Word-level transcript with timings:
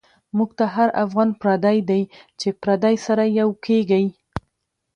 مونږ 0.35 0.51
ته 0.57 0.65
هر 0.75 0.89
افغان 1.03 1.29
پردۍ 1.41 1.77
دۍ، 1.89 2.03
چی 2.39 2.49
پردی 2.61 2.95
سره 3.05 3.23
یو 3.39 3.49
کیږی 3.65 4.05